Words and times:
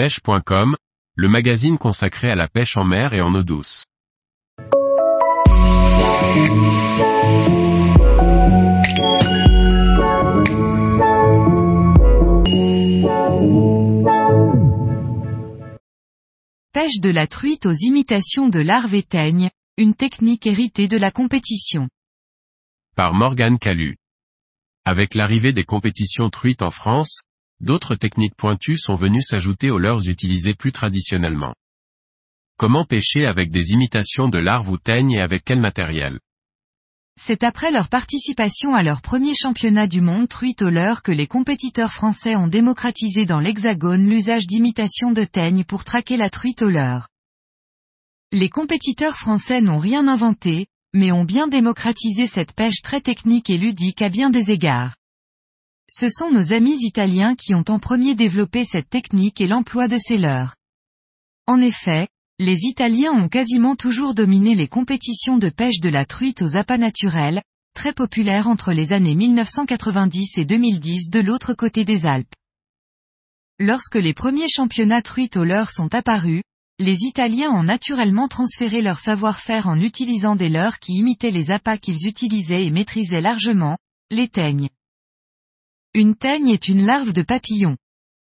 pêche.com, 0.00 0.76
le 1.14 1.28
magazine 1.28 1.76
consacré 1.76 2.30
à 2.30 2.34
la 2.34 2.48
pêche 2.48 2.78
en 2.78 2.84
mer 2.84 3.12
et 3.12 3.20
en 3.20 3.34
eau 3.34 3.42
douce. 3.42 3.84
Pêche 16.72 17.00
de 17.02 17.10
la 17.10 17.26
truite 17.26 17.66
aux 17.66 17.72
imitations 17.72 18.48
de 18.48 18.60
larves 18.60 18.94
et 18.94 19.02
teignes, 19.02 19.50
une 19.76 19.94
technique 19.94 20.46
héritée 20.46 20.88
de 20.88 20.96
la 20.96 21.10
compétition. 21.10 21.90
Par 22.96 23.12
Morgane 23.12 23.58
Calu. 23.58 23.98
Avec 24.86 25.14
l'arrivée 25.14 25.52
des 25.52 25.64
compétitions 25.64 26.30
truites 26.30 26.62
en 26.62 26.70
France, 26.70 27.20
d'autres 27.60 27.94
techniques 27.94 28.36
pointues 28.36 28.78
sont 28.78 28.94
venues 28.94 29.22
s'ajouter 29.22 29.70
aux 29.70 29.78
leurs 29.78 30.08
utilisées 30.08 30.54
plus 30.54 30.72
traditionnellement. 30.72 31.54
Comment 32.56 32.84
pêcher 32.84 33.26
avec 33.26 33.50
des 33.50 33.70
imitations 33.70 34.28
de 34.28 34.38
larves 34.38 34.68
ou 34.68 34.76
teignes 34.76 35.12
et 35.12 35.20
avec 35.20 35.44
quel 35.44 35.60
matériel? 35.60 36.18
C'est 37.18 37.42
après 37.42 37.70
leur 37.70 37.88
participation 37.88 38.74
à 38.74 38.82
leur 38.82 39.02
premier 39.02 39.34
championnat 39.34 39.86
du 39.86 40.00
monde 40.00 40.28
truite 40.28 40.62
au 40.62 40.70
leurre 40.70 41.02
que 41.02 41.12
les 41.12 41.26
compétiteurs 41.26 41.92
français 41.92 42.36
ont 42.36 42.48
démocratisé 42.48 43.26
dans 43.26 43.40
l'hexagone 43.40 44.08
l'usage 44.08 44.46
d'imitations 44.46 45.12
de 45.12 45.24
teignes 45.24 45.64
pour 45.64 45.84
traquer 45.84 46.16
la 46.16 46.30
truite 46.30 46.62
au 46.62 46.70
leurre. 46.70 47.08
Les 48.32 48.48
compétiteurs 48.48 49.16
français 49.16 49.60
n'ont 49.60 49.78
rien 49.78 50.08
inventé, 50.08 50.66
mais 50.94 51.12
ont 51.12 51.24
bien 51.24 51.48
démocratisé 51.48 52.26
cette 52.26 52.54
pêche 52.54 52.80
très 52.82 53.00
technique 53.00 53.50
et 53.50 53.58
ludique 53.58 54.02
à 54.02 54.08
bien 54.08 54.30
des 54.30 54.50
égards. 54.50 54.94
Ce 55.92 56.08
sont 56.08 56.30
nos 56.30 56.52
amis 56.52 56.78
italiens 56.82 57.34
qui 57.34 57.52
ont 57.52 57.64
en 57.68 57.80
premier 57.80 58.14
développé 58.14 58.64
cette 58.64 58.88
technique 58.88 59.40
et 59.40 59.48
l'emploi 59.48 59.88
de 59.88 59.98
ces 59.98 60.18
leurres. 60.18 60.54
En 61.48 61.60
effet, 61.60 62.06
les 62.38 62.64
Italiens 62.64 63.12
ont 63.12 63.28
quasiment 63.28 63.74
toujours 63.74 64.14
dominé 64.14 64.54
les 64.54 64.68
compétitions 64.68 65.36
de 65.36 65.48
pêche 65.48 65.80
de 65.80 65.88
la 65.88 66.06
truite 66.06 66.42
aux 66.42 66.56
appâts 66.56 66.78
naturels, 66.78 67.42
très 67.74 67.92
populaires 67.92 68.46
entre 68.46 68.72
les 68.72 68.92
années 68.92 69.16
1990 69.16 70.38
et 70.38 70.44
2010 70.44 71.10
de 71.10 71.20
l'autre 71.20 71.54
côté 71.54 71.84
des 71.84 72.06
Alpes. 72.06 72.32
Lorsque 73.58 73.96
les 73.96 74.14
premiers 74.14 74.48
championnats 74.48 75.02
truite 75.02 75.36
au 75.36 75.44
leurre 75.44 75.70
sont 75.70 75.92
apparus, 75.92 76.42
les 76.78 76.98
Italiens 77.02 77.50
ont 77.50 77.64
naturellement 77.64 78.28
transféré 78.28 78.80
leur 78.80 79.00
savoir-faire 79.00 79.66
en 79.66 79.78
utilisant 79.80 80.36
des 80.36 80.48
leurres 80.48 80.78
qui 80.78 80.92
imitaient 80.92 81.32
les 81.32 81.50
appâts 81.50 81.78
qu'ils 81.78 82.06
utilisaient 82.06 82.64
et 82.64 82.70
maîtrisaient 82.70 83.20
largement, 83.20 83.76
les 84.10 84.28
teignes. 84.28 84.70
Une 85.92 86.14
teigne 86.14 86.50
est 86.50 86.68
une 86.68 86.86
larve 86.86 87.12
de 87.12 87.22
papillon. 87.22 87.76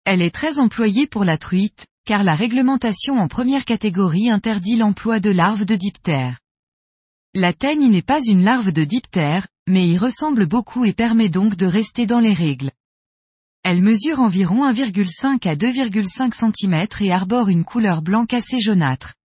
Elle 0.06 0.22
est 0.22 0.34
très 0.34 0.58
employée 0.58 1.06
pour 1.06 1.24
la 1.24 1.36
truite, 1.36 1.86
car 2.06 2.24
la 2.24 2.34
réglementation 2.34 3.18
en 3.18 3.28
première 3.28 3.66
catégorie 3.66 4.30
interdit 4.30 4.76
l'emploi 4.76 5.20
de 5.20 5.28
larves 5.28 5.66
de 5.66 5.76
diptère. 5.76 6.38
La 7.34 7.52
teigne 7.52 7.90
n'est 7.90 8.00
pas 8.00 8.22
une 8.26 8.44
larve 8.44 8.72
de 8.72 8.84
diptère, 8.84 9.46
mais 9.68 9.86
y 9.86 9.98
ressemble 9.98 10.46
beaucoup 10.46 10.86
et 10.86 10.94
permet 10.94 11.28
donc 11.28 11.54
de 11.54 11.66
rester 11.66 12.06
dans 12.06 12.18
les 12.18 12.32
règles. 12.32 12.70
Elle 13.62 13.82
mesure 13.82 14.20
environ 14.20 14.66
1,5 14.66 15.46
à 15.46 15.54
2,5 15.54 16.32
cm 16.32 16.86
et 17.04 17.12
arbore 17.12 17.50
une 17.50 17.64
couleur 17.64 18.00
blanc 18.00 18.24
assez 18.32 18.58
jaunâtre. 18.58 19.16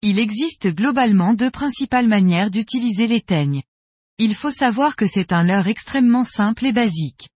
Il 0.00 0.20
existe 0.20 0.68
globalement 0.68 1.34
deux 1.34 1.50
principales 1.50 2.06
manières 2.06 2.52
d'utiliser 2.52 3.08
les 3.08 3.20
teignes. 3.20 3.64
Il 4.18 4.34
faut 4.34 4.50
savoir 4.50 4.96
que 4.96 5.06
c'est 5.06 5.30
un 5.34 5.42
leurre 5.42 5.66
extrêmement 5.66 6.24
simple 6.24 6.64
et 6.64 6.72
basique. 6.72 7.28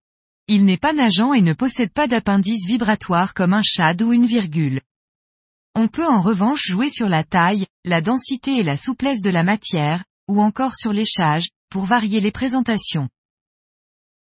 Il 0.47 0.63
n'est 0.63 0.77
pas 0.77 0.93
nageant 0.93 1.33
et 1.33 1.41
ne 1.41 1.51
possède 1.51 1.91
pas 1.91 2.07
d'appendice 2.07 2.65
vibratoire 2.65 3.33
comme 3.33 3.53
un 3.53 3.61
shad 3.61 4.01
ou 4.01 4.13
une 4.13 4.25
virgule. 4.25 4.79
On 5.75 5.89
peut 5.89 6.07
en 6.07 6.21
revanche 6.21 6.61
jouer 6.63 6.89
sur 6.89 7.09
la 7.09 7.25
taille, 7.25 7.67
la 7.83 7.99
densité 7.99 8.57
et 8.57 8.63
la 8.63 8.77
souplesse 8.77 9.21
de 9.21 9.29
la 9.29 9.43
matière, 9.43 10.05
ou 10.29 10.41
encore 10.41 10.75
sur 10.75 10.93
l'échage, 10.93 11.49
pour 11.69 11.83
varier 11.83 12.21
les 12.21 12.31
présentations. 12.31 13.09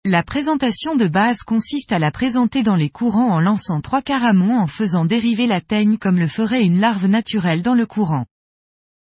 La 0.03 0.21
présentation 0.21 0.95
de 0.95 1.07
base 1.07 1.43
consiste 1.43 1.93
à 1.93 1.99
la 1.99 2.11
présenter 2.11 2.63
dans 2.63 2.75
les 2.75 2.89
courants 2.89 3.31
en 3.31 3.39
lançant 3.39 3.79
trois 3.79 4.01
caramons 4.01 4.59
en 4.59 4.67
faisant 4.67 5.05
dériver 5.05 5.47
la 5.47 5.61
teigne 5.61 5.97
comme 5.97 6.17
le 6.17 6.27
ferait 6.27 6.63
une 6.63 6.81
larve 6.81 7.05
naturelle 7.05 7.61
dans 7.61 7.75
le 7.75 7.85
courant. 7.85 8.25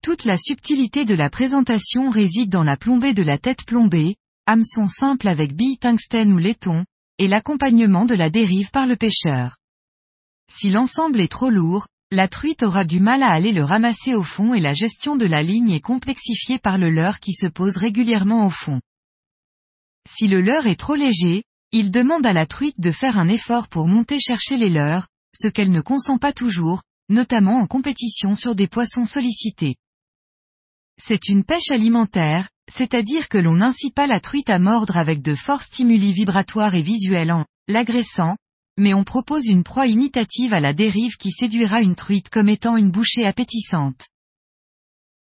Toute 0.06 0.26
la 0.26 0.38
subtilité 0.38 1.04
de 1.04 1.16
la 1.16 1.32
présentation 1.32 2.12
réside 2.12 2.52
dans 2.52 2.62
la 2.62 2.78
plombée 2.78 3.16
de 3.16 3.24
la 3.24 3.40
tête 3.40 3.66
plombée, 3.66 4.18
hameçon 4.46 4.88
simple 4.88 5.28
avec 5.28 5.56
bille 5.56 5.80
tungstène 5.80 6.32
ou 6.32 6.38
laiton, 6.38 6.86
et 7.18 7.28
l'accompagnement 7.28 8.06
de 8.06 8.14
la 8.14 8.30
dérive 8.30 8.70
par 8.70 8.86
le 8.86 8.98
pêcheur. 8.98 9.58
Si 10.54 10.70
l'ensemble 10.70 11.20
est 11.20 11.32
trop 11.32 11.50
lourd, 11.50 11.88
la 12.12 12.28
truite 12.28 12.62
aura 12.62 12.86
du 12.86 13.00
mal 13.00 13.24
à 13.24 13.32
aller 13.32 13.52
le 13.52 13.64
ramasser 13.64 14.14
au 14.14 14.22
fond 14.22 14.54
et 14.54 14.60
la 14.60 14.74
gestion 14.74 15.16
de 15.16 15.26
la 15.26 15.42
ligne 15.42 15.72
est 15.72 15.80
complexifiée 15.80 16.60
par 16.60 16.78
le 16.78 16.92
leurre 16.92 17.20
qui 17.20 17.34
se 17.34 17.48
pose 17.48 17.76
régulièrement 17.76 18.46
au 18.46 18.52
fond. 18.52 18.82
Si 20.08 20.28
le 20.28 20.40
leurre 20.40 20.68
est 20.68 20.80
trop 20.80 20.94
léger, 20.94 21.42
il 21.72 21.90
demande 21.90 22.28
à 22.28 22.34
la 22.34 22.46
truite 22.46 22.80
de 22.80 22.92
faire 22.92 23.18
un 23.18 23.28
effort 23.28 23.70
pour 23.70 23.88
monter 23.88 24.20
chercher 24.20 24.58
les 24.58 24.70
leurres, 24.70 25.08
ce 25.36 25.48
qu'elle 25.48 25.72
ne 25.72 25.82
consent 25.82 26.20
pas 26.20 26.32
toujours, 26.32 26.84
notamment 27.10 27.58
en 27.60 27.66
compétition 27.66 28.36
sur 28.36 28.54
des 28.54 28.68
poissons 28.68 29.08
sollicités. 29.08 29.78
C'est 30.98 31.30
une 31.30 31.44
pêche 31.44 31.72
alimentaire, 31.72 32.50
c'est-à-dire 32.72 33.30
que 33.30 33.38
l'on 33.38 33.56
n'incite 33.56 33.94
pas 33.94 34.08
la 34.08 34.20
truite 34.20 34.50
à 34.50 34.60
mordre 34.60 34.98
avec 34.98 35.22
de 35.22 35.36
forts 35.36 35.62
stimuli 35.62 36.14
vibratoires 36.14 36.76
et 36.76 36.82
visuels 36.82 37.32
en 37.32 37.46
l'agressant, 37.68 38.38
mais 38.78 38.94
on 38.94 39.04
propose 39.04 39.46
une 39.46 39.64
proie 39.64 39.88
imitative 39.88 40.54
à 40.54 40.60
la 40.60 40.74
dérive 40.74 41.18
qui 41.18 41.32
séduira 41.32 41.82
une 41.82 41.96
truite 41.96 42.30
comme 42.30 42.50
étant 42.50 42.78
une 42.78 42.92
bouchée 42.92 43.26
appétissante. 43.26 44.08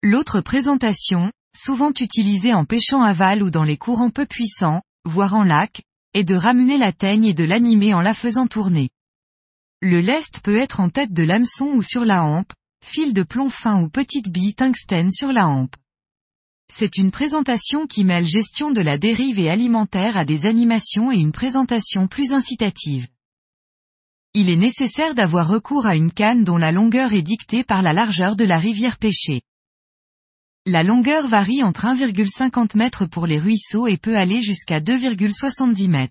L'autre 0.02 0.40
présentation, 0.40 1.30
souvent 1.56 1.92
utilisée 2.00 2.54
en 2.54 2.64
pêchant 2.64 3.02
aval 3.02 3.42
ou 3.42 3.50
dans 3.50 3.64
les 3.64 3.76
courants 3.76 4.10
peu 4.10 4.26
puissants, 4.26 4.82
voire 5.04 5.34
en 5.34 5.44
lac, 5.44 5.82
est 6.14 6.24
de 6.24 6.34
ramener 6.34 6.78
la 6.78 6.92
teigne 6.92 7.24
et 7.24 7.34
de 7.34 7.44
l'animer 7.44 7.94
en 7.94 8.00
la 8.00 8.14
faisant 8.14 8.46
tourner. 8.46 8.88
Le 9.80 10.00
lest 10.00 10.40
peut 10.40 10.56
être 10.56 10.80
en 10.80 10.88
tête 10.88 11.12
de 11.12 11.22
l'hameçon 11.22 11.66
ou 11.66 11.82
sur 11.82 12.04
la 12.04 12.24
hampe, 12.24 12.52
fil 12.86 13.12
de 13.12 13.22
plomb 13.22 13.50
fin 13.50 13.82
ou 13.82 13.88
petite 13.88 14.30
bille 14.30 14.54
tungstène 14.54 15.10
sur 15.10 15.32
la 15.32 15.48
hampe. 15.48 15.76
C'est 16.72 16.96
une 16.96 17.10
présentation 17.10 17.86
qui 17.86 18.04
mêle 18.04 18.26
gestion 18.26 18.70
de 18.70 18.80
la 18.80 18.96
dérive 18.96 19.38
et 19.38 19.50
alimentaire 19.50 20.16
à 20.16 20.24
des 20.24 20.46
animations 20.46 21.12
et 21.12 21.16
une 21.16 21.32
présentation 21.32 22.06
plus 22.06 22.32
incitative. 22.32 23.08
Il 24.34 24.50
est 24.50 24.56
nécessaire 24.56 25.14
d'avoir 25.14 25.48
recours 25.48 25.86
à 25.86 25.96
une 25.96 26.12
canne 26.12 26.44
dont 26.44 26.56
la 26.56 26.72
longueur 26.72 27.12
est 27.12 27.22
dictée 27.22 27.64
par 27.64 27.82
la 27.82 27.92
largeur 27.92 28.36
de 28.36 28.44
la 28.44 28.58
rivière 28.58 28.98
pêchée. 28.98 29.42
La 30.64 30.82
longueur 30.82 31.28
varie 31.28 31.62
entre 31.62 31.86
1,50 31.86 32.80
m 32.80 33.08
pour 33.08 33.26
les 33.26 33.38
ruisseaux 33.38 33.86
et 33.86 33.98
peut 33.98 34.16
aller 34.16 34.42
jusqu'à 34.42 34.80
2,70 34.80 35.94
m. 35.94 36.08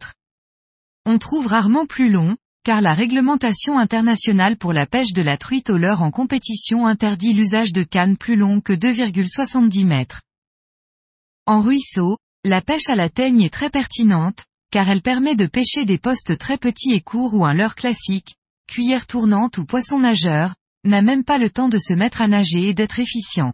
On 1.05 1.19
trouve 1.19 1.47
rarement 1.47 1.85
plus 1.85 2.09
long, 2.09 2.35
car 2.65 2.81
la 2.81 2.95
réglementation 2.95 3.77
internationale 3.77 4.57
pour 4.57 4.73
la 4.73 4.87
pêche 4.87 5.13
de 5.13 5.21
la 5.21 5.37
truite 5.37 5.69
au 5.69 5.77
leurre 5.77 6.01
en 6.01 6.09
compétition 6.09 6.87
interdit 6.87 7.31
l'usage 7.31 7.71
de 7.71 7.83
cannes 7.83 8.17
plus 8.17 8.35
longues 8.35 8.63
que 8.63 8.73
2,70 8.73 9.85
mètres. 9.85 10.23
En 11.45 11.61
ruisseau, 11.61 12.17
la 12.43 12.61
pêche 12.61 12.89
à 12.89 12.95
la 12.95 13.07
teigne 13.07 13.43
est 13.43 13.53
très 13.53 13.69
pertinente, 13.69 14.45
car 14.71 14.89
elle 14.89 15.03
permet 15.03 15.35
de 15.35 15.45
pêcher 15.45 15.85
des 15.85 15.99
postes 15.99 16.39
très 16.39 16.57
petits 16.57 16.93
et 16.93 17.01
courts 17.01 17.35
ou 17.35 17.45
un 17.45 17.53
leurre 17.53 17.75
classique, 17.75 18.33
cuillère 18.67 19.05
tournante 19.05 19.59
ou 19.59 19.65
poisson 19.65 19.99
nageur, 19.99 20.55
n'a 20.83 21.03
même 21.03 21.23
pas 21.23 21.37
le 21.37 21.51
temps 21.51 21.69
de 21.69 21.77
se 21.77 21.93
mettre 21.93 22.19
à 22.19 22.27
nager 22.27 22.69
et 22.69 22.73
d'être 22.73 22.99
efficient. 22.99 23.53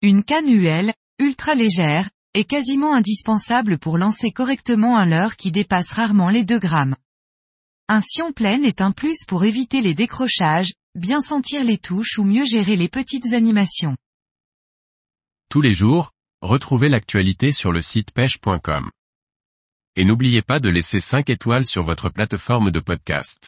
Une 0.00 0.22
canne 0.22 0.48
UL, 0.48 0.94
ultra 1.18 1.56
légère, 1.56 2.08
est 2.34 2.44
quasiment 2.44 2.94
indispensable 2.94 3.78
pour 3.78 3.98
lancer 3.98 4.30
correctement 4.30 4.96
un 4.96 5.06
leurre 5.06 5.34
qui 5.34 5.50
dépasse 5.50 5.90
rarement 5.90 6.30
les 6.30 6.44
2 6.44 6.60
grammes. 6.60 6.94
Un 7.88 8.00
sion 8.00 8.32
plein 8.32 8.64
est 8.64 8.80
un 8.80 8.90
plus 8.90 9.24
pour 9.28 9.44
éviter 9.44 9.80
les 9.80 9.94
décrochages, 9.94 10.72
bien 10.96 11.20
sentir 11.20 11.62
les 11.62 11.78
touches 11.78 12.18
ou 12.18 12.24
mieux 12.24 12.44
gérer 12.44 12.74
les 12.74 12.88
petites 12.88 13.32
animations. 13.32 13.96
Tous 15.48 15.60
les 15.60 15.72
jours, 15.72 16.10
retrouvez 16.42 16.88
l'actualité 16.88 17.52
sur 17.52 17.70
le 17.70 17.80
site 17.80 18.10
pêche.com. 18.10 18.90
Et 19.94 20.04
n'oubliez 20.04 20.42
pas 20.42 20.58
de 20.58 20.68
laisser 20.68 20.98
5 20.98 21.30
étoiles 21.30 21.64
sur 21.64 21.84
votre 21.84 22.08
plateforme 22.08 22.72
de 22.72 22.80
podcast. 22.80 23.46